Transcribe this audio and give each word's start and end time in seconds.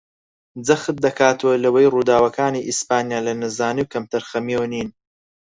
جەخت 0.67 0.95
دەکاتەوە 1.05 1.53
لەوەی 1.63 1.91
ڕووداوەکانی 1.93 2.65
ئیسپانیا 2.67 3.19
لە 3.27 3.33
نەزانی 3.41 3.83
و 3.83 3.91
کەمتەرخەمییەوە 3.93 4.67
نین 4.73 4.89